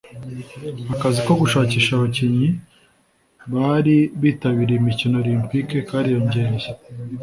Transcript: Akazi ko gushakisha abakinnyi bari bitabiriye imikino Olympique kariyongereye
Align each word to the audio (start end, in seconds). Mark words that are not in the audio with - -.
Akazi 0.93 1.19
ko 1.27 1.33
gushakisha 1.41 1.89
abakinnyi 1.93 2.49
bari 3.53 3.97
bitabiriye 4.21 4.77
imikino 4.79 5.15
Olympique 5.23 5.75
kariyongereye 5.87 6.69